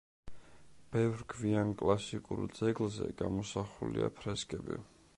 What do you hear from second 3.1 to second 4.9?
გამოსახულია ფრესკები.